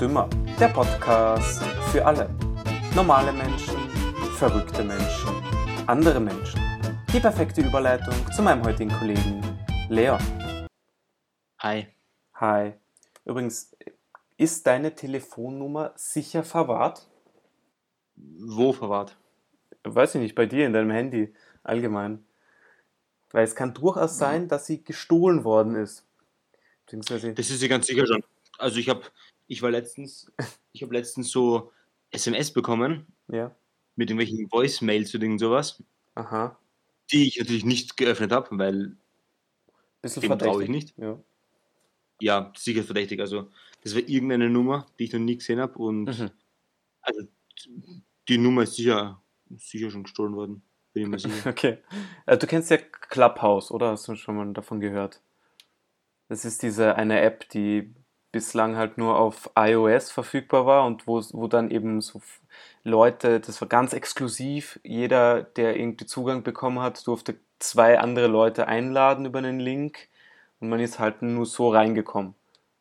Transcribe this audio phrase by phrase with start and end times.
[0.00, 1.62] Dümmer, der Podcast
[1.92, 2.34] für alle.
[2.94, 3.76] Normale Menschen,
[4.38, 5.28] verrückte Menschen,
[5.86, 6.58] andere Menschen.
[7.12, 9.42] Die perfekte Überleitung zu meinem heutigen Kollegen
[9.90, 10.18] Leon.
[11.58, 11.88] Hi.
[12.32, 12.72] Hi.
[13.26, 13.76] Übrigens,
[14.38, 17.06] ist deine Telefonnummer sicher verwahrt?
[18.16, 19.18] Wo verwahrt?
[19.84, 22.24] Weiß ich nicht, bei dir in deinem Handy allgemein.
[23.32, 26.06] Weil es kann durchaus sein, dass sie gestohlen worden ist.
[26.86, 28.24] Das ist ja ganz sicher schon.
[28.56, 29.02] Also ich habe,
[29.50, 30.30] ich war letztens,
[30.72, 31.72] ich habe letztens so
[32.12, 33.54] SMS bekommen Ja.
[33.96, 35.82] mit irgendwelchen Voicemails oder irgend sowas,
[36.14, 36.56] Aha.
[37.12, 38.96] die ich natürlich nicht geöffnet habe, weil
[40.02, 40.62] Bisschen dem traue verdächtig.
[40.64, 40.98] ich nicht.
[40.98, 41.18] Ja.
[42.22, 43.20] Ja, sicher verdächtig.
[43.20, 43.50] Also
[43.82, 46.30] das war irgendeine Nummer, die ich noch nie gesehen habe und Mhm.
[47.02, 47.22] also
[48.28, 49.20] die Nummer ist sicher,
[49.56, 50.62] sicher schon gestohlen worden.
[50.92, 51.50] Bin ich mir sicher.
[51.50, 51.78] Okay.
[52.26, 53.90] Äh, Du kennst ja Clubhouse, oder?
[53.90, 55.20] Hast du schon mal davon gehört?
[56.28, 57.92] Das ist diese eine App, die
[58.32, 62.20] bislang halt nur auf iOS verfügbar war und wo, wo dann eben so
[62.84, 68.66] Leute, das war ganz exklusiv, jeder, der irgendwie Zugang bekommen hat, durfte zwei andere Leute
[68.68, 70.08] einladen über einen Link
[70.60, 72.34] und man ist halt nur so reingekommen.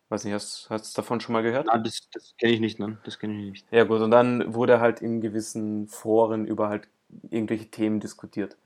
[0.10, 1.68] Weiß nicht, hast hast du davon schon mal gehört?
[1.68, 2.98] Nein, das, das kenne ich nicht, ne?
[3.04, 3.68] Das kenne ich nicht.
[3.72, 6.88] Ja gut, und dann wurde halt in gewissen Foren über halt
[7.30, 8.58] irgendwelche Themen diskutiert.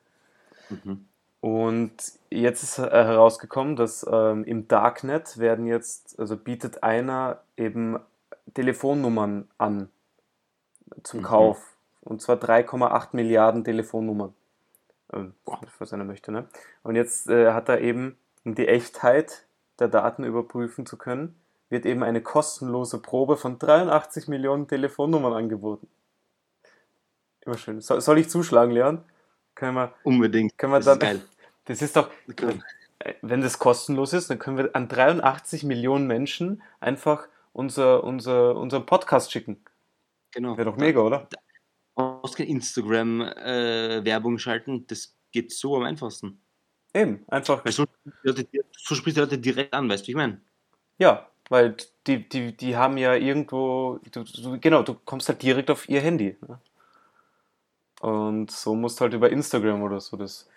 [0.70, 1.06] Mhm.
[1.44, 1.92] Und
[2.30, 8.00] jetzt ist äh, herausgekommen, dass ähm, im Darknet werden jetzt, also bietet einer eben
[8.54, 9.90] Telefonnummern an
[11.04, 11.24] zum Mhm.
[11.24, 11.76] Kauf.
[12.00, 14.34] Und zwar 3,8 Milliarden Telefonnummern.
[15.12, 15.34] Ähm,
[15.80, 16.48] was einer möchte, ne?
[16.82, 19.46] Und jetzt äh, hat er eben, um die Echtheit
[19.80, 21.36] der Daten überprüfen zu können,
[21.68, 25.90] wird eben eine kostenlose Probe von 83 Millionen Telefonnummern angeboten.
[27.42, 27.82] Immer schön.
[27.82, 29.04] So, soll ich zuschlagen, Leon?
[29.56, 30.58] Können wir, Unbedingt.
[30.58, 31.22] können wir das dann.
[31.66, 32.10] Das ist doch,
[33.00, 38.56] äh, wenn das kostenlos ist, dann können wir an 83 Millionen Menschen einfach unser, unser,
[38.56, 39.64] unseren Podcast schicken.
[40.32, 40.58] Genau.
[40.58, 41.28] Wäre doch mega, oder?
[41.96, 46.42] brauchst kein Instagram-Werbung schalten, das geht so am einfachsten.
[46.92, 47.86] Eben, einfach, Weil so,
[48.24, 50.42] so sprichst du die Leute direkt an, weißt du, wie ich meine?
[50.98, 51.76] ja, weil
[52.08, 56.02] die, die, die haben ja irgendwo, du, du, genau, du kommst halt direkt auf ihr
[56.02, 56.38] Handy.
[56.48, 56.60] Ne?
[58.02, 60.50] Und so musst du halt über Instagram oder so das.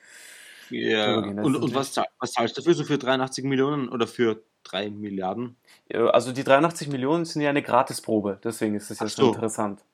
[0.71, 1.16] Ja.
[1.19, 2.75] Und, und was, zahl- was zahlst du dafür?
[2.75, 5.56] So für 83 Millionen oder für 3 Milliarden?
[5.88, 9.28] Ja, Also die 83 Millionen sind ja eine Gratisprobe, deswegen ist das ja so.
[9.28, 9.84] interessant.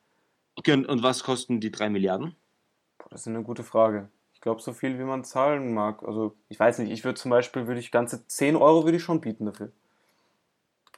[0.55, 2.35] Okay, und, und was kosten die 3 Milliarden?
[2.97, 4.09] Boah, das ist eine gute Frage.
[4.33, 6.03] Ich glaube, so viel, wie man zahlen mag.
[6.03, 9.03] Also, ich weiß nicht, ich würde zum Beispiel, würde ich ganze 10 Euro würde ich
[9.03, 9.71] schon bieten dafür.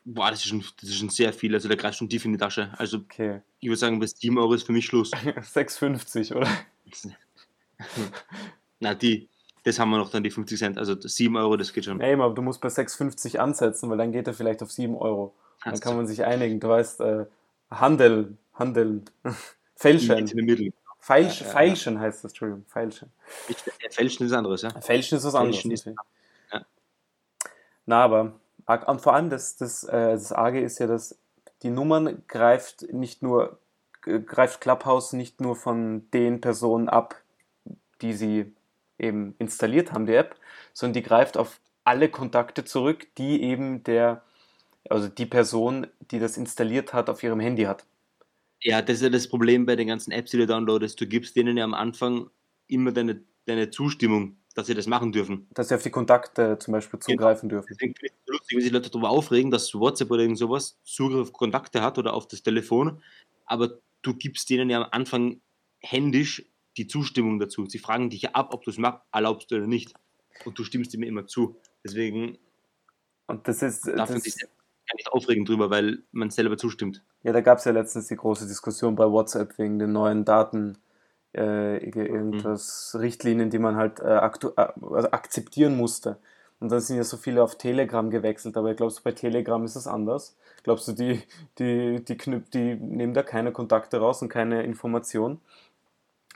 [0.03, 1.53] Boah, das ist schon, das ist schon sehr viel.
[1.55, 2.71] Also da greifst du schon tief in die Tasche.
[2.77, 3.41] Also Okay.
[3.59, 5.11] ich würde sagen, bei 7 Euro ist für mich Schluss.
[5.13, 6.47] 6,50, oder?
[8.79, 9.29] Na, die,
[9.65, 10.77] das haben wir noch dann die 50 Cent.
[10.77, 11.99] Also 7 Euro, das geht schon.
[11.99, 15.33] Ey, aber du musst bei 6,50 ansetzen, weil dann geht er vielleicht auf 7 Euro.
[15.63, 16.59] Dann Hast kann man sich einigen.
[16.59, 17.25] Du weißt, äh,
[17.71, 19.01] Handel, Handel,
[19.75, 20.23] Fälschen.
[20.35, 20.71] Mittel.
[20.99, 21.53] Feilsch, Ja, ja, ja.
[21.53, 23.11] Feilschen heißt das, Entschuldigung, Feilschen.
[23.47, 23.57] Ich,
[23.91, 24.69] Fälschen ist anderes, ja.
[24.81, 25.65] Fälschen ist was anderes.
[25.65, 25.85] Ist-
[26.51, 26.65] ja.
[27.85, 28.33] Na, aber
[28.87, 31.19] und vor allem das, das, äh, das Arge ist ja, dass
[31.61, 33.59] die Nummern greift nicht nur,
[34.01, 37.21] g- greift Clubhouse nicht nur von den Personen ab,
[38.01, 38.54] die sie
[38.97, 40.35] eben installiert haben, die App,
[40.73, 44.23] sondern die greift auf alle Kontakte zurück, die eben der,
[44.89, 47.85] also die Person, die das installiert hat, auf ihrem Handy hat.
[48.61, 50.99] Ja, das ist ja das Problem bei den ganzen Apps, die du downloadest.
[50.99, 52.29] Du gibst denen ja am Anfang
[52.67, 55.47] immer deine, deine Zustimmung, dass sie das machen dürfen.
[55.53, 57.17] Dass sie auf die Kontakte zum Beispiel Genau.
[57.17, 57.67] zugreifen dürfen.
[57.69, 60.79] Deswegen finde ich es lustig, wenn sich Leute darüber aufregen, dass WhatsApp oder irgend sowas
[60.83, 63.03] Zugriff auf Kontakte hat oder auf das Telefon,
[63.45, 65.41] aber du gibst denen ja am Anfang
[65.79, 66.43] händisch
[66.77, 67.65] die Zustimmung dazu.
[67.65, 69.93] Sie fragen dich ja ab, ob du es mach- erlaubst oder nicht.
[70.43, 71.55] Und du stimmst ihm immer zu.
[71.83, 72.37] Deswegen
[73.27, 77.03] Und das ist, darf man das, sich gar nicht aufregen drüber, weil man selber zustimmt.
[77.23, 80.77] Ja, da gab es ja letztens die große Diskussion bei WhatsApp wegen den neuen Daten,
[81.33, 86.17] äh, irg- irgendwas, Richtlinien, die man halt äh, aktu äh, also akzeptieren musste.
[86.59, 89.75] Und dann sind ja so viele auf Telegram gewechselt, aber glaubst du, bei Telegram ist
[89.75, 90.37] es anders?
[90.63, 91.21] Glaubst du, die,
[91.59, 95.41] die, die, knüp die nehmen da keine Kontakte raus und keine Informationen?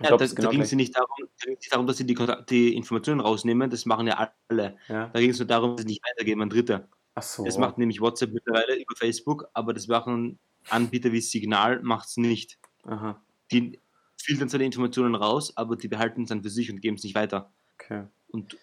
[0.02, 2.18] Ja, da, genau ging es nicht darum, da ging's nicht darum, dass sie die,
[2.50, 4.78] die Informationen rausnehmen, das machen ja alle.
[4.88, 5.08] Ja.
[5.08, 6.88] Da ging es nur darum, dass sie nicht weitergeben an Dritte.
[7.16, 7.44] Ach so.
[7.44, 12.18] Das macht nämlich WhatsApp mittlerweile über Facebook, aber das machen Anbieter wie Signal macht es
[12.18, 12.60] nicht.
[12.84, 13.80] Aha, Die
[14.18, 17.04] filtern zwar die Informationen raus, aber die behalten es dann für sich und geben es
[17.04, 17.52] nicht weiter.
[17.76, 18.06] okay.
[18.32, 18.58] Und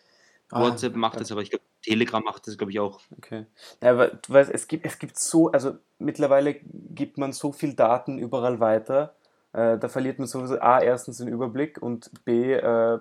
[0.50, 1.20] Ah, WhatsApp macht ja.
[1.20, 3.00] das, aber ich glaube, Telegram macht das, glaube ich, auch.
[3.16, 3.46] Okay.
[3.82, 7.74] Ja, aber du weißt, es gibt, es gibt so, also mittlerweile gibt man so viel
[7.74, 9.15] Daten überall weiter.
[9.56, 12.98] Äh, da verliert man sowieso A, erstens den Überblick und B, äh,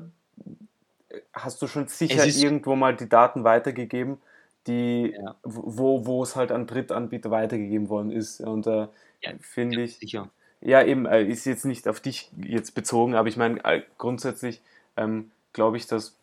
[1.34, 4.18] hast du schon sicher irgendwo mal die Daten weitergegeben,
[4.66, 5.36] die, Ja.
[5.44, 8.40] wo, wo es halt an Drittanbieter weitergegeben worden ist.
[8.40, 8.88] Und äh,
[9.22, 10.30] Ja, finde ich, Sicher.
[10.62, 14.62] ja, eben, äh, ist jetzt nicht auf dich jetzt bezogen, aber ich meine, äh, grundsätzlich
[14.96, 16.16] ähm, glaube ich, dass.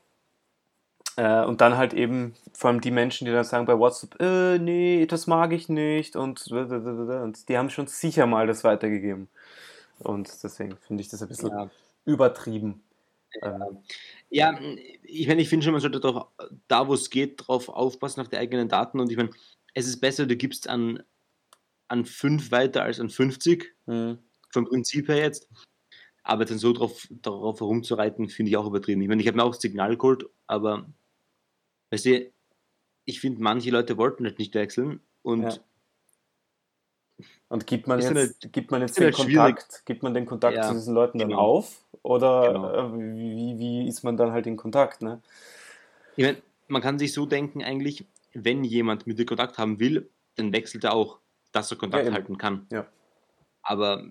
[1.16, 4.58] Äh, und dann halt eben vor allem die Menschen, die dann sagen bei WhatsApp, äh,
[4.58, 9.28] nee, das mag ich nicht und, und die haben schon sicher mal das weitergegeben.
[10.04, 11.70] Und deswegen finde ich das ein bisschen Ja.
[12.04, 12.82] übertrieben.
[13.42, 13.78] Ähm,
[14.30, 14.58] Ja,
[15.02, 16.28] ich meine, ich finde schon, man sollte drauf,
[16.68, 19.00] da wo es geht, drauf aufpassen auf die eigenen Daten.
[19.00, 19.30] Und ich meine,
[19.74, 21.02] es ist besser, du gibst an,
[21.88, 24.18] an 5 weiter als an 50, hm,
[24.50, 25.48] vom Prinzip her jetzt.
[26.24, 29.02] Aber dann so drauf, darauf herumzureiten, finde ich auch übertrieben.
[29.02, 30.86] Ich meine, ich habe mir auch das Signal geholt, aber
[31.90, 32.32] weißt du,
[33.04, 35.00] ich finde, manche Leute wollten halt nicht wechseln.
[35.22, 35.58] Und Ja.
[37.52, 39.34] Und gibt man Ist dann jetzt, gibt man jetzt den dann halt.
[39.34, 41.40] Kontakt, gibt man den Kontakt Ja, zu diesen Leuten dann genau.
[41.40, 41.82] auf?
[42.02, 42.72] Oder Genau.
[42.72, 45.20] äh, wie, wie ist man dann halt in Kontakt, ne?
[46.16, 46.38] ich meine,
[46.68, 50.84] man kann sich so denken, eigentlich, wenn jemand mit dir Kontakt haben will, dann wechselt
[50.84, 51.18] er auch,
[51.52, 52.66] dass er Kontakt Ja, halten kann.
[52.70, 52.86] Ja.
[53.62, 54.02] Aber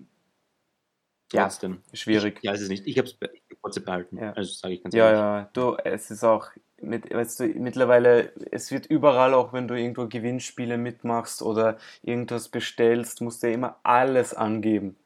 [1.32, 1.82] Ja, trotzdem.
[1.92, 2.38] Schwierig.
[2.38, 2.86] Ich, ja, es nicht.
[2.86, 3.16] Ich habe es
[3.62, 4.18] WhatsApp behalten.
[4.18, 4.32] Ja.
[4.32, 5.18] Also sage ich ganz Ja, ehrlich.
[5.20, 6.48] ja, du, es ist auch,
[6.80, 12.48] mit, weißt du, mittlerweile, es wird überall, auch wenn du irgendwo Gewinnspiele mitmachst oder irgendwas
[12.48, 14.96] bestellst, musst du ja immer alles angeben.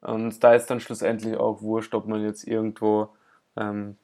[0.00, 3.08] Und da ist dann schlussendlich auch wurscht, ob man jetzt irgendwo
[3.56, 3.96] ähm,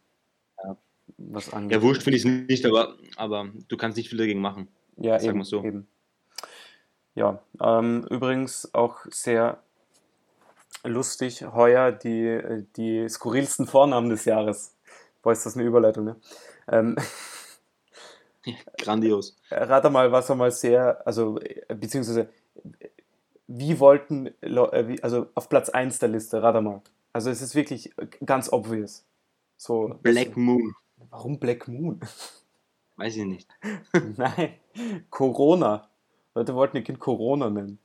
[0.64, 0.76] Ja.
[1.18, 1.72] was angibt.
[1.72, 4.68] Ja, wurscht finde ich es nicht, aber, aber du kannst nicht viel dagegen machen.
[4.96, 5.64] Ja, eben, so.
[5.64, 5.86] eben.
[7.14, 9.62] Ja, ähm, übrigens auch sehr
[10.84, 14.76] lustig heuer die, die skurrilsten Vornamen des Jahres.
[15.22, 16.16] Boah, ist das eine Überleitung, ne?
[16.68, 16.96] Ähm,
[18.78, 19.36] Grandios.
[19.50, 22.28] rate mal, was einmal sehr, also, äh, beziehungsweise,
[22.80, 22.88] äh,
[23.46, 26.82] wie wollten, äh, also auf Platz 1 der Liste, rate mal.
[27.12, 29.04] Also es ist wirklich äh, ganz obvious.
[29.56, 30.74] So, Black Moon.
[31.10, 32.00] warum Black Moon?
[32.96, 33.48] Weiß ich nicht.
[34.16, 34.54] Nein,
[35.10, 35.88] Corona.
[36.34, 37.78] Leute wollten ihr Kind Corona nennen.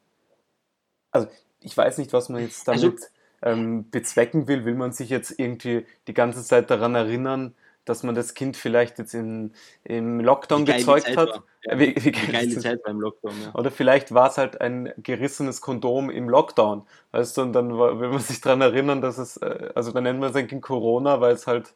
[1.12, 1.28] Also,
[1.62, 3.06] ich weiß nicht, was man jetzt damit Also-
[3.44, 4.66] ähm, bezwecken will.
[4.66, 7.54] Will man sich jetzt irgendwie die ganze Zeit daran erinnern,
[7.86, 11.30] dass man das Kind vielleicht jetzt in, im Lockdown gezeugt Zeit hat?
[11.30, 11.44] war.
[11.64, 11.80] Ja.
[11.80, 12.60] Wie, wie Wie geil geile?
[12.60, 13.54] Zeit beim Lockdown, ja.
[13.54, 16.88] Oder vielleicht war es halt ein gerissenes Kondom im Lockdown.
[17.12, 20.20] Weißt du, und dann will man sich daran erinnern, dass es, äh, also dann nennt
[20.20, 21.76] man sein Kind Corona, weil es halt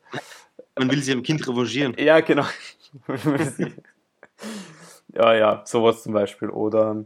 [0.77, 1.95] Man will sich am Kind revanchieren.
[1.99, 2.45] ja, genau.
[5.13, 6.49] ja, ja, sowas zum Beispiel.
[6.49, 7.05] Oder,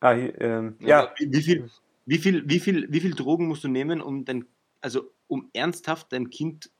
[0.00, 1.70] ah, hier, ähm, ja, Aber Wie, wie, viel,
[2.06, 4.46] wie, viel, wie, viel, wie viel Drogen musst du nehmen, um dein,
[4.80, 6.70] also um ernsthaft dein Kind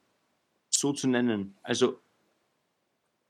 [0.69, 1.57] so zu nennen?
[1.63, 1.99] Also,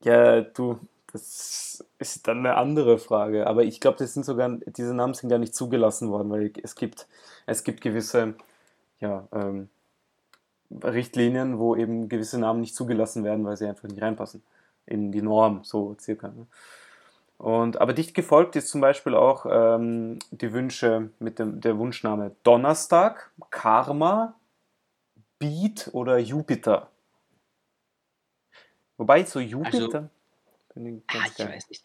[0.04, 0.78] ja, du,
[1.12, 3.46] das ist dann eine andere Frage.
[3.46, 6.74] Aber ich glaube, das sind sogar, diese Namen sind gar nicht zugelassen worden, weil es
[6.74, 7.08] gibt,
[7.46, 8.34] es gibt gewisse,
[9.00, 9.68] ja, ähm,
[10.70, 14.42] Richtlinien, wo eben gewisse Namen nicht zugelassen werden, weil sie einfach nicht reinpassen
[14.86, 16.28] in die Norm, so circa.
[16.28, 16.46] Ne?
[17.38, 22.34] Und, aber dicht gefolgt ist zum Beispiel auch ähm, die Wünsche mit dem der Wunschname
[22.42, 24.34] Donnerstag, Karma,
[25.38, 26.90] Beat oder Jupiter.
[28.96, 30.10] Wobei so Jupiter.
[30.72, 31.48] finde ich ah, ich geil.
[31.54, 31.84] weiß nicht.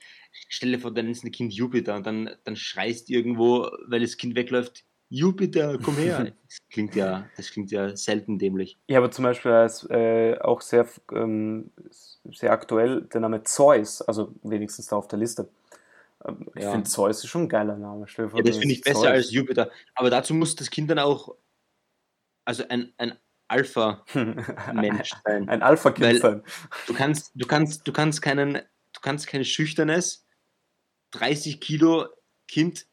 [0.50, 4.18] Stell dir vor, dann ist ein Kind Jupiter und dann, dann schreist irgendwo, weil das
[4.18, 4.84] Kind wegläuft,
[5.16, 6.34] Jupiter, komm her.
[6.48, 8.80] Das klingt ja, das klingt ja selten dämlich.
[8.88, 11.70] Ja, aber zum Beispiel als, äh, auch sehr, ähm,
[12.32, 15.50] sehr aktuell der Name Zeus, also wenigstens da auf der Liste.
[16.26, 16.72] Ähm, Ich Ja.
[16.72, 18.08] finde Zeus ist schon ein geiler Name.
[18.08, 19.08] Vor, Ja, das finde ich besser Zeus.
[19.08, 19.70] als Jupiter.
[19.94, 21.36] Aber dazu muss das Kind dann auch,
[22.46, 23.16] also ein, ein
[23.48, 25.48] Alpha-Mensch sein.
[25.48, 26.42] Ein Alpha-Kind sein.
[26.88, 30.26] Du kannst, du kannst, du kannst keinen, du kannst kein schüchternes
[31.12, 32.08] 30 Kilo
[32.48, 32.88] Kind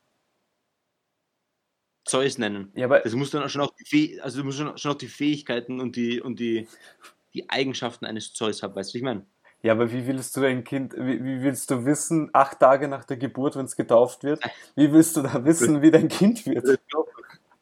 [2.04, 2.72] Zeus nennen.
[2.74, 4.92] Ja, aber Das muss dann auch schon auch die, Fäh also du musst schon, schon
[4.92, 6.68] auch die Fähigkeiten und die und die,
[7.34, 9.26] die Eigenschaften eines Zeus haben, weißt du, ich meine?
[9.62, 13.04] Ja, aber wie willst du ein Kind, wie, wie willst du wissen, acht Tage nach
[13.04, 14.40] der Geburt, wenn es getauft wird,
[14.74, 16.80] wie willst du da wissen, wie dein Kind wird?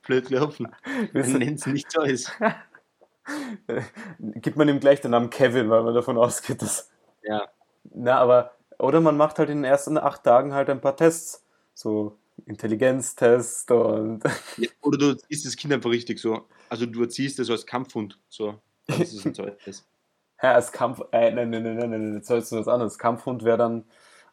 [0.02, 0.72] Blöd Man
[1.12, 2.30] du, nennt es nicht Zeus.
[4.18, 6.90] gibt man ihm gleich den Namen Kevin, weil man davon ausgeht, dass.
[7.22, 7.46] Ja.
[7.84, 11.44] Na, aber, oder man macht halt in den ersten acht Tagen halt ein paar Tests.
[11.74, 12.16] So
[12.46, 14.22] Intelligenztest und.
[14.56, 16.46] Ja, Oder du erziehst das Kind einfach richtig so.
[16.68, 18.18] Also du erziehst es als Kampfhund.
[18.28, 18.60] So.
[18.86, 19.86] Das ist ein Zeus.
[20.40, 21.00] Ja, als Kampf.
[21.10, 22.96] Äh, nein, nein, nein, nein, nein, jetzt sollst du was anderes.
[22.96, 23.84] Kampfhund wäre dann.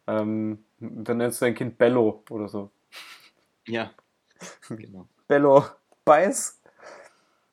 [0.05, 2.69] Ähm, dann nennst du dein Kind Bello oder so.
[3.65, 3.89] Ja.
[4.69, 5.07] Genau.
[5.27, 5.65] Bello
[6.03, 6.62] Beiß.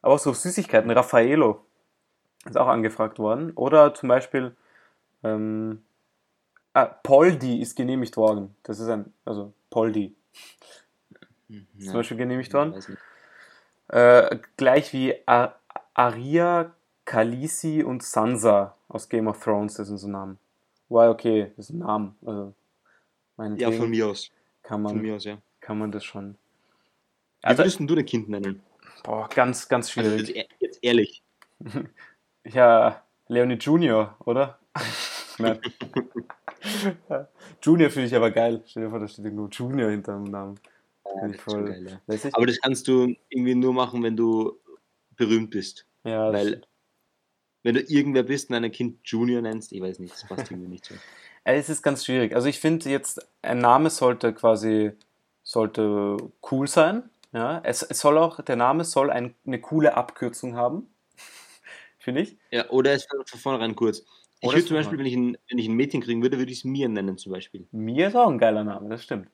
[0.03, 0.91] Aber auch so Süßigkeiten.
[0.91, 1.65] Raffaello
[2.45, 3.53] ist auch angefragt worden.
[3.53, 4.55] Oder zum Beispiel.
[5.23, 5.83] Ähm,
[6.75, 8.55] ah, Poldi ist genehmigt worden.
[8.65, 9.15] Das ist ein.
[9.25, 10.15] Also Poldi.
[11.49, 11.93] Hm, Zum ja.
[11.93, 12.75] Beispiel genehmigt worden.
[13.89, 15.55] Äh, gleich wie A
[15.95, 16.73] Arya,
[17.05, 20.39] Khaleesi und Sansa aus Game of Thrones, das sind so Namen.
[20.89, 22.15] Why, okay, das ist ein Name.
[22.25, 22.55] Also,
[23.57, 24.31] ja, von mir aus.
[24.63, 25.39] Kann man, Von mir aus, ja.
[25.61, 26.33] kann man das schon.
[26.33, 28.63] Wie Also, würdest denn du dein Kind nennen?
[29.03, 30.29] boah, ganz, ganz Also schwierig.
[30.29, 31.23] jetzt, e- jetzt ehrlich.
[32.45, 34.59] Ja, Leonie Junior, oder?
[35.39, 35.61] Nein.
[37.63, 38.63] Junior finde ich aber geil.
[38.67, 40.61] Stell dir vor, da steht irgendwo Junior hinter dem Namen.
[41.31, 41.65] Ich Das voll.
[41.65, 42.31] geil, ja.
[42.33, 44.59] Aber das kannst du irgendwie nur machen, wenn du
[45.17, 45.87] berühmt bist.
[46.05, 46.69] Ja, Weil, stimmt.
[47.63, 50.69] wenn du irgendwer bist und ein Kind Junior nennst, ich weiß nicht, das passt irgendwie
[50.71, 50.95] nicht so.
[51.45, 52.37] Es ist ganz schwierig.
[52.37, 54.93] Also ich finde jetzt, ein Name sollte quasi,
[55.43, 56.17] sollte
[56.53, 57.11] cool sein.
[57.33, 60.95] Ja, es, es soll auch, der Name soll ein, eine coole Abkürzung haben.
[61.99, 62.37] finde ich.
[62.53, 64.05] Ja, oder es war von vornherein kurz.
[64.43, 66.59] Ich würde zum Beispiel, wenn ich, ein, wenn ich ein Mädchen kriegen würde, würde ich
[66.59, 67.67] es Mir nennen zum Beispiel.
[67.71, 69.29] Mir ist auch ein geiler Name, das stimmt.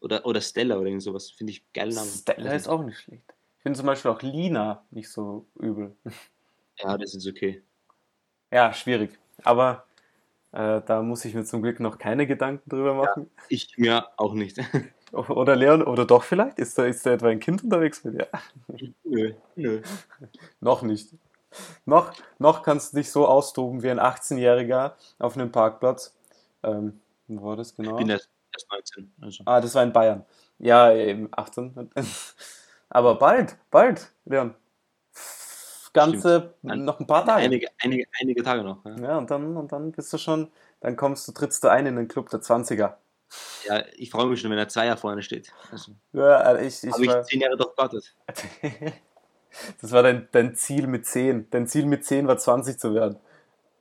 [0.00, 1.30] Oder, oder Stella oder irgend sowas.
[1.30, 2.08] Finde ich geil Namen.
[2.08, 3.22] Stella Weiß ist auch nicht schlecht.
[3.58, 5.94] Ich finde zum Beispiel auch Lina nicht so übel.
[6.78, 7.62] Ja, das ist okay.
[8.50, 9.16] Ja, schwierig.
[9.44, 9.86] Aber
[10.50, 13.30] äh, da muss ich mir zum Glück noch keine Gedanken drüber machen.
[13.48, 14.58] Ich mir auch nicht.
[15.12, 16.58] Oder Leon, oder doch vielleicht?
[16.58, 18.28] Ist da, ist da etwa ein Kind unterwegs mit dir?
[19.04, 19.82] nö, nö.
[20.60, 21.10] Noch nicht.
[21.84, 26.14] Noch, noch kannst du dich so austoben wie ein 18-Jähriger auf einem Parkplatz.
[26.62, 27.92] Ähm, wo war das genau?
[27.92, 29.12] Ich bin erst, erst 19.
[29.20, 29.42] Also.
[29.46, 30.24] Ah, das war in Bayern.
[30.58, 31.90] Ja, eben 18.
[32.88, 34.54] Aber bald, bald, Leon.
[35.94, 36.84] Ganze, Stimmt.
[36.84, 37.42] noch ein paar Tage.
[37.42, 38.84] Einige, einige, einige Tage noch.
[38.84, 38.96] Ja.
[38.98, 41.96] Ja, und dann, und dann bist du schon, dann kommst du, trittst du ein in
[41.96, 42.94] den Club der 20er.
[43.66, 45.52] ja, ich freue mich schon, wenn er zwei Jahre vorne steht.
[45.70, 48.14] Also, Ja, äh, ich, ich Habe ich zehn Jahre doch gewartet.
[49.80, 51.48] das war dein, dein Ziel mit 10.
[51.50, 53.16] Dein Ziel mit 10 war 20 zu werden.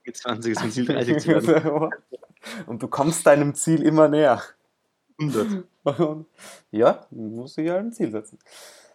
[0.06, 1.90] Mit 20 ist mein Ziel 30 zu werden.
[2.66, 4.42] Und du kommst deinem Ziel immer näher.
[5.20, 5.66] 100.
[6.72, 8.40] Ja, musst du dir halt ein Ziel setzen.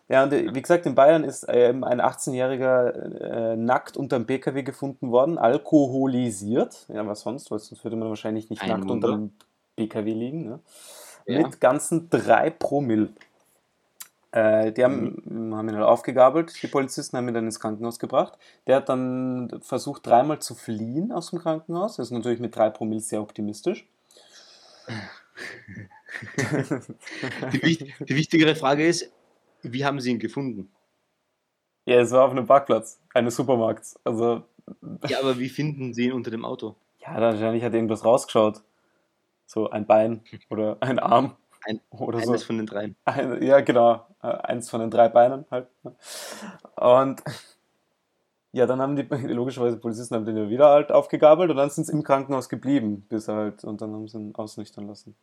[0.09, 4.63] Ja, und äh, wie gesagt, in Bayern ist ähm, ein 18-Jähriger äh, nackt unterm PKW
[4.63, 6.87] gefunden worden, alkoholisiert.
[6.89, 7.51] Ja, was sonst?
[7.51, 9.09] Weil sonst würde man wahrscheinlich nicht Ein nackt Wunder.
[9.09, 9.33] unterm
[9.75, 10.49] PKW liegen.
[10.49, 10.61] Ne?
[11.27, 11.43] Ja.
[11.43, 13.09] Mit ganzen drei Promille.
[14.37, 15.23] Äh, die haben,
[15.55, 18.39] haben ihn halt aufgegabelt, die Polizisten haben ihn dann ins Krankenhaus gebracht.
[18.67, 21.97] Der hat dann versucht, dreimal zu fliehen aus dem Krankenhaus.
[21.97, 23.89] Das ist natürlich mit drei Promille sehr optimistisch.
[27.53, 29.11] Die, die wichtigere Frage ist,
[29.63, 30.71] wie haben sie ihn gefunden?
[31.87, 33.99] Ja, es war auf einem Parkplatz eines Supermarkts.
[34.05, 34.43] Also,
[35.07, 36.77] Ja, aber wie finden sie ihn unter dem Auto?
[36.99, 38.63] ja, wahrscheinlich hat irgendwas rausgeschaut.
[39.47, 42.31] So ein Bein oder ein Arm Ein, oder so.
[42.31, 42.97] eines von den dreien.
[43.05, 44.07] Ein, ja, genau.
[44.23, 45.69] Äh, Eins von den drei Beinen halt.
[45.85, 45.97] ne.
[46.77, 47.23] Und
[48.53, 51.85] ja, dann haben die, logischerweise, Polizisten haben den ja wieder halt aufgegabelt und dann sind
[51.87, 55.17] sie im Krankenhaus geblieben, bis er halt, und dann haben sie ihn ausnüchtern lassen.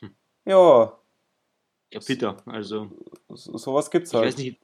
[0.00, 0.14] Hm.
[0.46, 0.98] Ja,
[1.92, 2.36] Ja, bitter.
[2.46, 2.90] Also,
[3.28, 4.26] so, sowas gibt's ich halt.
[4.28, 4.60] weiß nicht,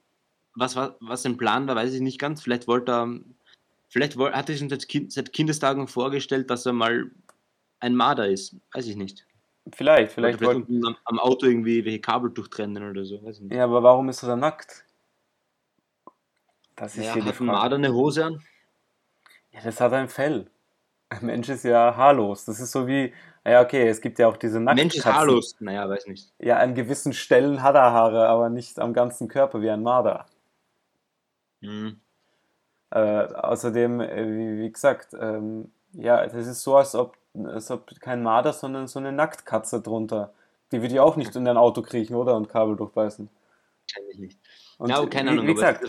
[0.55, 2.41] was, war, was sein Plan war, weiß ich nicht ganz.
[2.41, 3.19] Vielleicht wollte er,
[3.89, 7.11] vielleicht woll, hat er sich seit, kind, seit Kindestagen vorgestellt, dass er mal
[7.79, 8.55] ein Marder ist.
[8.73, 9.27] Weiß ich nicht.
[9.75, 10.95] Vielleicht, Vielleicht, vielleicht wollten.
[11.05, 13.19] am, Auto irgendwie welche Kabel durchtrennen oder so.
[13.49, 14.85] Ja, aber warum ist er dann nackt?
[16.75, 17.75] Das ist Ja, hier die Frage.
[17.75, 18.41] Eine Hose an?
[19.51, 20.49] Ja, das hat ein Fell.
[21.09, 22.45] Ein Mensch ist ja haarlos.
[22.45, 23.13] Das ist so wie,
[23.45, 25.13] ja, okay, es gibt ja auch diese Mensch ist Nacktkatzen.
[25.13, 25.55] haarlos.
[25.59, 26.31] Naja, weiß nicht.
[26.39, 30.25] Ja, an gewissen Stellen hat er Haare, aber nicht am ganzen Körper wie ein Marder.
[31.61, 31.99] Hm.
[32.91, 37.89] Äh, außerdem, äh, wie, wie gesagt, ähm, ja, das ist so, als ob, als ob
[37.99, 40.33] kein Marder, sondern so eine Nacktkatze drunter.
[40.71, 42.35] Die würde ja auch nicht in dein Auto kriechen, oder?
[42.35, 43.29] Und Kabel durchbeißen.
[43.83, 44.39] Wahrscheinlich nicht.
[44.77, 45.83] Und ja, aber keine wie, Ahnung, wie aber gesagt.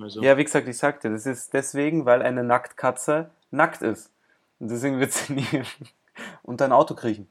[0.00, 0.22] Also.
[0.22, 4.10] ja, wie gesagt, ich sagte, das ist deswegen, weil eine Nacktkatze nackt ist.
[4.58, 5.46] Und deswegen wird sie nie
[6.42, 7.28] unter ein Auto kriechen.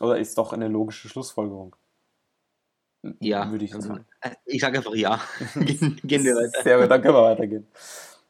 [0.00, 1.76] Oder ist doch eine logische Schlussfolgerung.
[3.20, 4.06] Ja, Würde ich also, sagen.
[4.20, 5.20] äh, Ich sage einfach ja.
[5.54, 6.62] gehen, wir weiter.
[6.62, 7.66] Sehr gut, dann können wir weitergehen.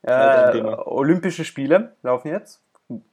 [0.03, 0.63] Äh.
[0.87, 2.63] Olympische Spiele laufen jetzt.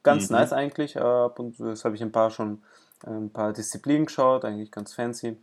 [0.02, 0.36] Ganz Mhm.
[0.36, 0.96] nice eigentlich.
[0.96, 2.62] Äh, ab und das habe ich ein paar schon
[3.04, 5.36] äh, ein paar Disziplinen geschaut, eigentlich ganz fancy.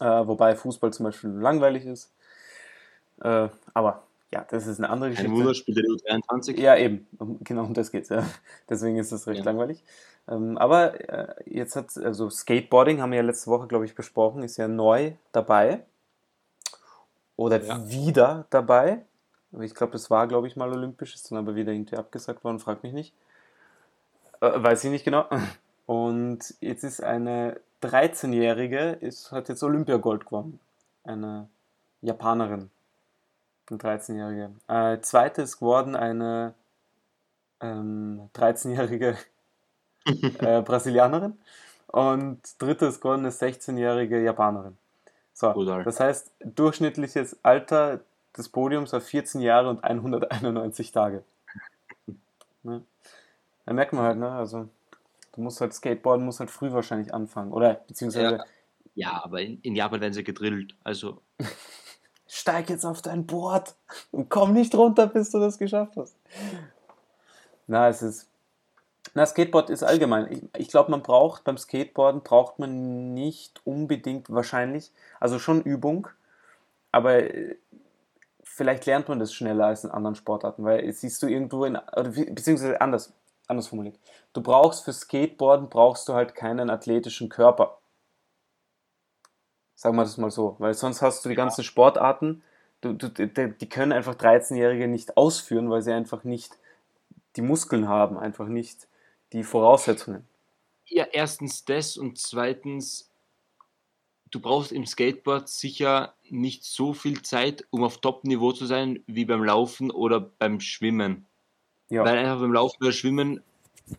[0.00, 2.12] Äh, wobei Fußball zum Beispiel langweilig ist.
[3.20, 5.32] Äh, aber ja, das ist eine andere Ein Geschichte.
[5.32, 6.58] Wunder spielt der U23.
[6.60, 7.06] Ja, eben.
[7.42, 8.08] Genau um das geht's.
[8.10, 8.24] Ja.
[8.68, 9.44] Deswegen ist das recht Ja.
[9.44, 9.82] langweilig.
[10.28, 14.42] Ähm, aber äh, jetzt hat, also Skateboarding haben wir ja letzte Woche, glaube ich, besprochen,
[14.42, 15.84] ist ja neu dabei.
[17.36, 17.88] Oder Ja.
[17.88, 19.04] wieder dabei.
[19.52, 22.44] Aber Ich glaube, es war, glaube ich, mal olympisch, ist dann aber wieder irgendwie abgesagt
[22.44, 23.14] worden, frag mich nicht.
[24.40, 25.26] Äh, weiß ich nicht genau.
[25.86, 30.60] Und jetzt ist eine 13-Jährige, ist, hat jetzt Olympiagold gewonnen.
[31.04, 31.48] Eine
[32.02, 32.70] Japanerin.
[33.70, 34.50] Eine 13-Jährige.
[34.68, 36.54] Äh, zweite ist geworden eine
[37.60, 39.16] ähm, 13-jährige
[40.40, 41.38] äh, Brasilianerin.
[41.86, 44.76] Und dritte ist geworden eine 16-jährige Japanerin.
[45.32, 48.00] So, das heißt, durchschnittliches Alter
[48.38, 51.24] des Podiums war 14 Jahre und 191 Tage.
[52.64, 52.82] Ne?
[53.64, 54.30] Da merkt man halt, ne?
[54.32, 54.68] Also,
[55.32, 57.52] du musst halt Skateboarden, musst halt früh wahrscheinlich anfangen.
[57.52, 58.38] Oder beziehungsweise.
[58.38, 58.44] Ja,
[58.94, 60.74] ja aber in, in Japan werden sie gedrillt.
[60.82, 61.22] Also.
[62.26, 63.76] Steig jetzt auf dein Board
[64.10, 66.16] und komm nicht runter, bis du das geschafft hast.
[67.68, 68.28] Na, es ist.
[69.14, 70.32] Na, Skateboard ist allgemein.
[70.32, 76.08] Ich, ich glaube, man braucht beim Skateboarden braucht man nicht unbedingt wahrscheinlich, also schon Übung,
[76.92, 77.56] aber äh,
[78.58, 82.10] vielleicht lernt man das schneller als in anderen Sportarten, weil siehst du irgendwo in, oder
[82.10, 83.14] beziehungsweise anders,
[83.46, 83.98] anders formuliert.
[84.32, 87.78] Du brauchst für Skateboarden brauchst du halt keinen athletischen Körper.
[89.76, 92.42] Sagen wir das mal so, weil sonst hast du die ganzen Sportarten,
[92.80, 96.58] du, du, die können einfach 13-Jährige nicht ausführen, weil sie einfach nicht
[97.36, 98.88] die Muskeln haben, einfach nicht
[99.32, 100.26] die Voraussetzungen.
[100.86, 103.07] Ja, erstens das und zweitens,
[104.30, 109.24] du brauchst im Skateboard sicher nicht so viel Zeit, um auf Top-Niveau zu sein, wie
[109.24, 111.26] beim Laufen oder beim Schwimmen.
[111.88, 112.04] Ja.
[112.04, 113.42] Weil einfach beim Laufen oder Schwimmen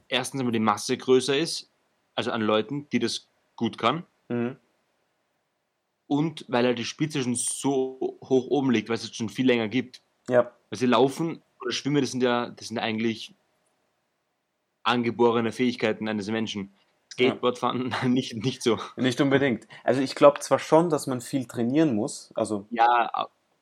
[0.08, 1.70] erstens einmal die Masse größer ist,
[2.16, 4.06] also an Leuten, die das gut kann.
[4.28, 4.58] Mhm.
[6.08, 9.68] Und weil halt die Spitze schon so hoch oben liegt, weil es schon viel länger
[9.68, 10.02] gibt.
[10.28, 10.52] Ja.
[10.70, 13.34] Weil sie laufen oder schwimmen, das sind ja, das sind eigentlich
[14.84, 16.74] angeborene Fähigkeiten eines Menschen.
[17.28, 18.08] Skateboardfahren ja.
[18.08, 18.78] nicht, nicht so.
[18.96, 19.68] Nicht unbedingt.
[19.84, 22.32] Also ich glaube zwar schon, dass man viel trainieren muss.
[22.36, 23.10] Also ja,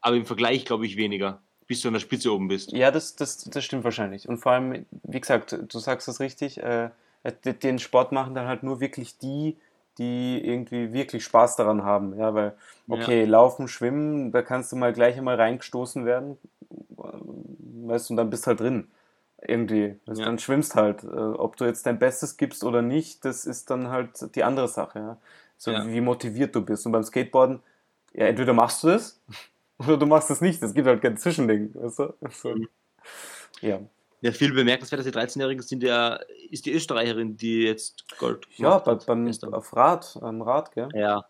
[0.02, 2.72] aber im Vergleich glaube ich weniger, bis du an der Spitze oben bist.
[2.72, 4.28] Ja, das, das, das stimmt wahrscheinlich.
[4.28, 6.90] Und vor allem, wie gesagt, du sagst das richtig, äh,
[7.64, 9.58] den Sport machen dann halt nur wirklich die,
[9.98, 12.18] die irgendwie wirklich Spaß daran haben.
[12.18, 12.56] Ja, weil,
[12.88, 13.28] okay, ja.
[13.28, 16.38] laufen, schwimmen, da kannst du mal gleich einmal reingestoßen werden,
[16.98, 18.88] weißt du, und dann bist du halt drin.
[19.42, 20.00] Irgendwie.
[20.06, 20.28] Also ja.
[20.28, 21.04] Dann schwimmst halt.
[21.04, 24.68] Äh, ob du jetzt dein Bestes gibst oder nicht, das ist dann halt die andere
[24.68, 25.00] Sache.
[25.00, 25.18] Ja?
[25.58, 25.88] So ja.
[25.88, 26.86] wie motiviert du bist.
[26.86, 27.60] Und beim Skateboarden,
[28.14, 29.22] ja, entweder machst du das
[29.80, 30.62] oder du machst es nicht.
[30.64, 31.74] Es gibt halt kein Zwischending.
[31.76, 32.14] Weißt du?
[32.32, 32.50] so.
[32.50, 32.68] Mhm.
[33.62, 33.80] Ja.
[34.22, 38.80] Ja, viel bemerkenswert, dass die 13-Jährigen sind ja, ist die Österreicherin, die jetzt Gold Ja,
[38.80, 40.90] bei, beim, auf Rad, am Rad, gell?
[40.96, 41.26] Ja.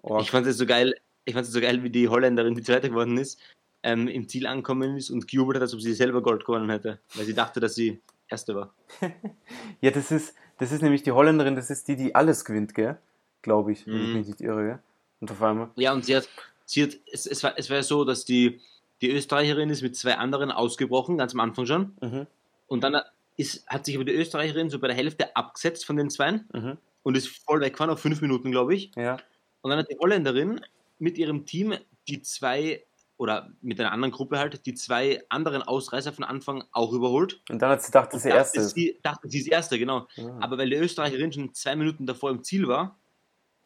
[0.00, 0.18] Oh.
[0.20, 0.94] Ich fand es so geil,
[1.26, 3.38] ich fand es so geil, wie die Holländerin, die Zweite geworden ist,
[3.82, 7.00] ähm, im Ziel angekommen ist und gejubelt hat, als ob sie selber Gold gewonnen hätte,
[7.14, 8.72] weil sie dachte, dass sie Erste war.
[9.80, 12.96] ja, das ist, das ist nämlich die Holländerin, das ist die, die alles gewinnt, gell?
[13.42, 14.12] Glaube ich, wenn ich mhm.
[14.12, 14.78] mich nicht irre, gell?
[15.20, 15.70] Und auf einmal.
[15.74, 16.28] Ja, und sie hat,
[16.64, 18.60] sie hat es, es, war, es war so, dass die,
[19.00, 21.96] die Österreicherin ist mit zwei anderen ausgebrochen, ganz am Anfang schon.
[22.00, 22.26] Mhm.
[22.68, 23.00] Und dann
[23.36, 26.78] ist, hat sich aber die Österreicherin so bei der Hälfte abgesetzt von den Zweien mhm.
[27.02, 28.92] und ist voll weggefahren auf fünf Minuten, glaube ich.
[28.94, 29.18] Ja.
[29.62, 30.60] Und dann hat die Holländerin
[31.00, 31.74] mit ihrem Team
[32.06, 32.84] die zwei
[33.20, 37.42] oder mit einer anderen Gruppe halt die zwei anderen Ausreißer von Anfang auch überholt.
[37.50, 38.74] Und dann hat sie gedacht, dass sie erste ist.
[38.74, 40.08] Sie dachte, sie ist erste, genau.
[40.14, 40.38] Ja.
[40.40, 42.98] Aber weil die Österreicherin schon zwei Minuten davor im Ziel war,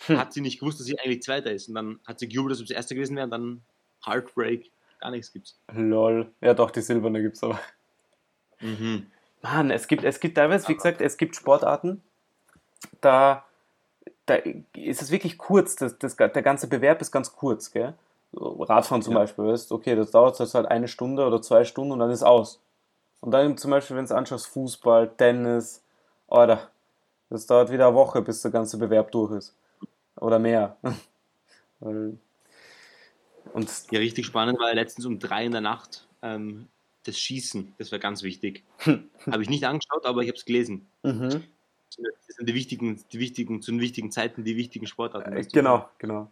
[0.07, 0.19] hm.
[0.19, 1.69] hat sie nicht gewusst, dass sie eigentlich Zweiter ist.
[1.69, 3.63] Und dann hat sie gejubelt, dass sie Erste gewesen wäre und dann
[4.05, 5.57] Heartbreak, gar nichts gibt's.
[5.73, 6.33] Lol.
[6.41, 7.61] Ja doch, die Silberne gibt's aber.
[8.59, 9.07] Mhm.
[9.41, 12.03] Mann, es gibt, es gibt teilweise, wie gesagt, es gibt Sportarten,
[13.01, 13.45] da,
[14.27, 14.35] da
[14.75, 17.95] ist es wirklich kurz, das, das, der ganze Bewerb ist ganz kurz, gell?
[18.37, 19.21] Radfahren zum ja.
[19.21, 22.23] Beispiel, weißt okay, das dauert jetzt halt eine Stunde oder zwei Stunden und dann ist
[22.23, 22.61] aus.
[23.21, 25.83] Und dann zum Beispiel, wenn du anschaust, Fußball, Tennis,
[26.27, 26.69] oder
[27.31, 29.57] das dauert wieder eine Woche, bis der ganze Bewerb durch ist.
[30.17, 30.77] Oder mehr.
[31.81, 32.19] und
[33.91, 36.69] ja, richtig spannend war letztens um drei in der Nacht ähm,
[37.05, 37.75] das Schießen.
[37.79, 38.63] Das war ganz wichtig.
[38.79, 40.87] habe ich nicht angeschaut, aber ich habe es gelesen.
[41.03, 41.45] Mhm.
[41.97, 45.33] Das sind die wichtigen, die wichtigen, zu den wichtigen Zeiten die wichtigen Sportarten.
[45.33, 46.31] Äh, genau, genau.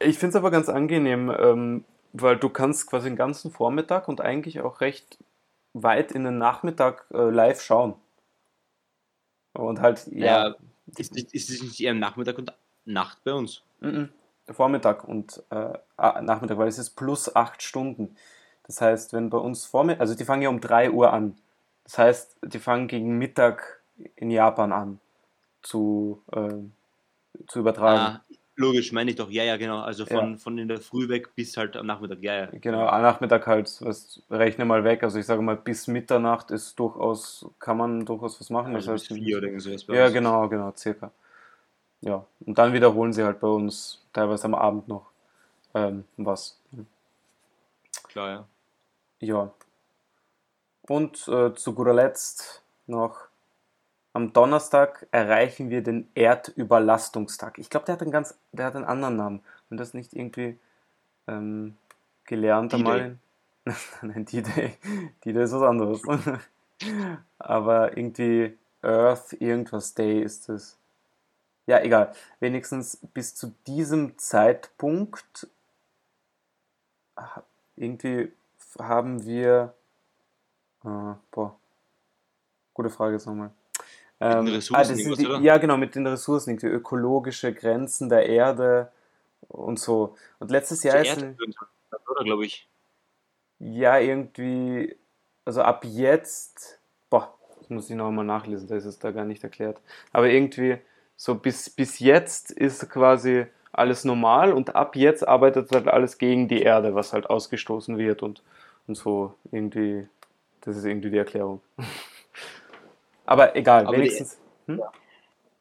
[0.00, 4.20] Ich finde es aber ganz angenehm, ähm, weil du kannst quasi den ganzen Vormittag und
[4.20, 5.18] eigentlich auch recht
[5.72, 7.94] weit in den Nachmittag äh, live schauen.
[9.52, 10.48] Und halt, ja.
[10.48, 10.54] ja
[10.96, 12.52] ist, ist es nicht eher Nachmittag und
[12.84, 13.62] Nacht bei uns?
[13.80, 14.08] Mhm.
[14.48, 18.16] Vormittag und äh, Nachmittag, weil es ist plus acht Stunden.
[18.64, 21.36] Das heißt, wenn bei uns Vormittag, also die fangen ja um 3 Uhr an.
[21.84, 23.80] Das heißt, die fangen gegen Mittag
[24.16, 25.00] in Japan an
[25.62, 26.54] zu, äh,
[27.46, 28.00] zu übertragen.
[28.00, 28.24] Ah,
[28.60, 29.80] Logisch, meine ich doch, ja, ja, genau.
[29.80, 30.36] Also von, ja.
[30.36, 32.46] von in der Früh weg bis halt am Nachmittag, ja, ja.
[32.52, 35.02] Genau, am Nachmittag halt, was rechne mal weg.
[35.02, 38.74] Also ich sage mal, bis Mitternacht ist durchaus, kann man durchaus was machen.
[38.74, 40.12] Also das heißt, vier oder sowas Ja, uns.
[40.12, 41.10] genau, genau, circa.
[42.02, 45.10] Ja, und dann wiederholen sie halt bei uns teilweise am Abend noch
[45.74, 46.60] ähm, was.
[48.08, 48.46] Klar, ja.
[49.20, 49.50] Ja.
[50.86, 53.29] Und äh, zu guter Letzt noch
[54.12, 57.58] am Donnerstag erreichen wir den Erdüberlastungstag.
[57.58, 59.42] Ich glaube, der hat einen ganz, der hat einen anderen Namen.
[59.70, 60.58] Und das nicht irgendwie
[61.28, 61.76] ähm,
[62.24, 63.18] gelernt einmal.
[64.02, 64.76] Nein, D-Day.
[65.24, 66.02] D-Day ist was anderes.
[67.38, 70.76] Aber irgendwie Earth irgendwas Day ist es.
[71.66, 72.12] Ja, egal.
[72.40, 75.46] Wenigstens bis zu diesem Zeitpunkt
[77.76, 78.32] irgendwie
[78.78, 79.74] haben wir.
[80.84, 81.56] Äh, boah,
[82.74, 83.50] gute Frage jetzt nochmal.
[84.20, 88.92] Ähm, Ressourcen ah, das die, ja, genau, mit den Ressourcen, die ökologische Grenzen der Erde
[89.48, 90.14] und so.
[90.38, 91.16] Und letztes Jahr ist.
[91.18, 92.68] Oder, glaube ich.
[93.58, 94.96] Ja, irgendwie,
[95.44, 99.42] also ab jetzt, boah, das muss ich nochmal nachlesen, da ist es da gar nicht
[99.42, 99.80] erklärt.
[100.12, 100.78] Aber irgendwie,
[101.16, 106.48] so bis, bis jetzt ist quasi alles normal und ab jetzt arbeitet halt alles gegen
[106.48, 108.42] die Erde, was halt ausgestoßen wird und,
[108.86, 110.08] und so irgendwie,
[110.62, 111.60] das ist irgendwie die Erklärung.
[113.30, 114.38] Aber egal, Aber wenigstens.
[114.66, 114.82] Die, hm?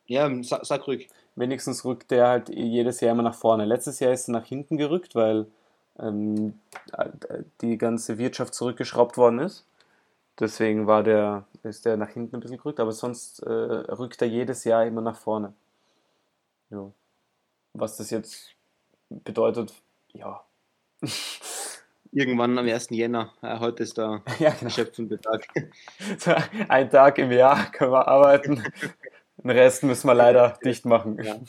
[0.08, 1.08] Ja, sag, sag ruhig.
[1.36, 3.66] Wenigstens rückt der halt jedes Jahr immer nach vorne.
[3.66, 5.46] Letztes Jahr ist er nach hinten gerückt, weil
[6.00, 6.60] ähm,
[7.62, 9.68] die ganze Wirtschaft zurückgeschraubt worden ist.
[10.40, 14.28] Deswegen war der, ist der nach hinten ein bisschen gerückt, aber sonst äh, rückt er
[14.28, 15.54] jedes Jahr immer nach vorne.
[16.72, 16.92] Jo.
[17.74, 18.56] Was das jetzt
[19.10, 19.74] bedeutet,
[20.14, 20.44] ja.
[22.12, 22.90] Irgendwann am 1.
[22.90, 24.72] Jänner, äh, heute ist der ja, genau.
[24.72, 25.48] schöpfende Tag.
[26.68, 28.64] Ein Tag im Jahr können wir arbeiten,
[29.38, 31.22] den Rest müssen wir leider dicht machen.
[31.24, 31.40] Ja.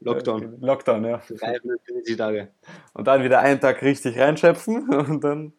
[0.00, 0.60] Lockdown.
[0.60, 1.22] Lockdown, ja.
[2.16, 2.52] Tage.
[2.94, 5.52] Und dann wieder einen Tag richtig reinschöpfen und dann,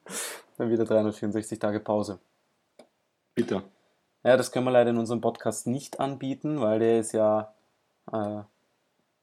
[0.58, 2.20] dann wieder 364 Tage Pause.
[3.36, 3.64] Bitte.
[4.24, 7.54] Ja, das können wir leider in unserem Podcast nicht anbieten, weil der ist ja,
[8.12, 8.42] äh,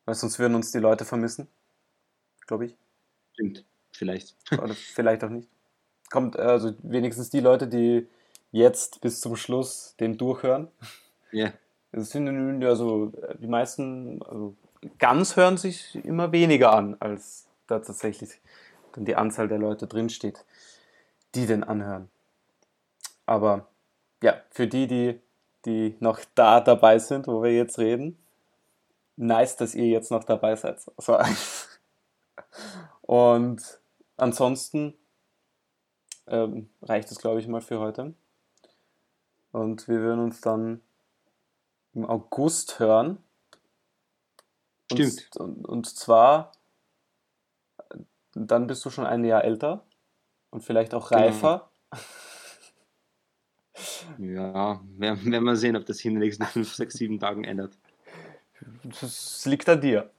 [0.04, 1.48] weil sonst würden uns die Leute vermissen,
[2.46, 2.76] glaube ich.
[3.32, 4.34] Stimmt, vielleicht.
[4.52, 5.48] Oder vielleicht auch nicht.
[6.10, 8.06] Kommt also wenigstens die Leute, die
[8.50, 10.68] jetzt bis zum Schluss den durchhören.
[11.30, 11.44] Ja.
[11.46, 11.52] Yeah.
[11.92, 14.56] Das sind also die meisten, also
[14.98, 18.30] ganz hören sich immer weniger an, als da tatsächlich
[18.92, 20.44] dann die Anzahl der Leute drinsteht,
[21.34, 22.08] die den anhören.
[23.26, 23.68] Aber
[24.22, 25.20] ja, für die, die,
[25.66, 28.18] die noch da dabei sind, wo wir jetzt reden,
[29.16, 30.80] nice, dass ihr jetzt noch dabei seid.
[30.98, 31.18] So.
[33.02, 33.80] Und
[34.22, 34.94] ansonsten
[36.26, 38.14] ähm, reicht es, glaube ich, mal für heute.
[39.50, 40.80] Und wir würden uns dann
[41.92, 43.18] im August hören
[44.92, 45.36] Stimmt.
[45.36, 46.52] Und, und zwar,
[48.34, 49.84] dann bist du schon ein Jahr älter
[50.50, 51.22] und vielleicht auch genau.
[51.22, 51.70] reifer.
[51.90, 52.02] Genau.
[54.18, 57.78] Ja, werden wir sehen, ob das in den nächsten 5, 6, 7 Tagen ändert.
[59.00, 60.10] Das liegt an dir.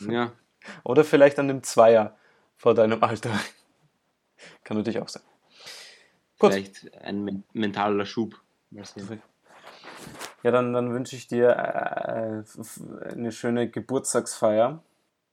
[0.00, 0.32] Ja.
[0.84, 2.17] Oder vielleicht an dem Zweier
[2.58, 3.30] vor deinem Alter.
[4.64, 5.22] Kann natürlich auch sein.
[6.38, 6.52] Gut.
[6.52, 8.40] Vielleicht ein mentaler Schub.
[10.42, 14.82] Ja, dann, dann wünsche ich dir äh, eine schöne Geburtstagsfeier.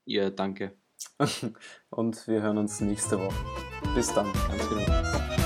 [0.05, 0.73] Ja, danke.
[1.89, 3.35] Und wir hören uns nächste Woche.
[3.93, 4.31] Bis dann.
[4.49, 5.44] Ganz genau.